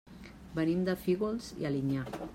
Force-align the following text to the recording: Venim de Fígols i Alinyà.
Venim 0.59 0.81
de 0.89 0.97
Fígols 1.03 1.53
i 1.63 1.69
Alinyà. 1.71 2.09